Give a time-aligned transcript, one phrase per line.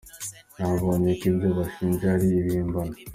[0.59, 2.95] “Babonye ko ibyo banshinja ari ibihimbano.